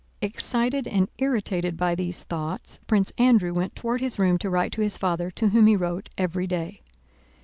[0.19, 4.81] Excited and irritated by these thoughts Prince Andrew went toward his room to write to
[4.81, 6.81] his father, to whom he wrote every day.